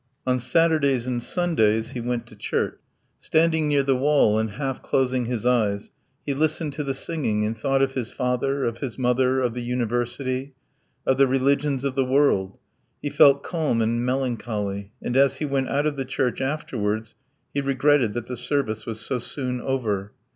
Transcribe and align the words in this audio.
On 0.25 0.39
Saturdays 0.39 1.05
and 1.05 1.21
Sundays 1.21 1.91
he 1.91 2.01
went 2.01 2.25
to 2.25 2.35
church. 2.35 2.79
Standing 3.19 3.67
near 3.67 3.83
the 3.83 3.95
wall 3.95 4.39
and 4.39 4.49
half 4.53 4.81
closing 4.81 5.25
his 5.25 5.45
eyes, 5.45 5.91
he 6.25 6.33
listened 6.33 6.73
to 6.73 6.83
the 6.83 6.95
singing 6.95 7.45
and 7.45 7.55
thought 7.55 7.83
of 7.83 7.93
his 7.93 8.09
father, 8.11 8.65
of 8.65 8.79
his 8.79 8.97
mother, 8.97 9.41
of 9.41 9.53
the 9.53 9.61
university, 9.61 10.55
of 11.05 11.19
the 11.19 11.27
religions 11.27 11.83
of 11.83 11.93
the 11.93 12.03
world; 12.03 12.57
he 12.99 13.11
felt 13.11 13.43
calm 13.43 13.79
and 13.79 14.03
melancholy, 14.03 14.91
and 15.03 15.15
as 15.15 15.35
he 15.37 15.45
went 15.45 15.69
out 15.69 15.85
of 15.85 15.97
the 15.97 16.03
church 16.05 16.41
afterwards 16.41 17.13
he 17.53 17.61
regretted 17.61 18.15
that 18.15 18.25
the 18.25 18.35
service 18.37 18.87
was 18.87 18.99
so 18.99 19.19
soon 19.19 19.61
over. 19.61 20.13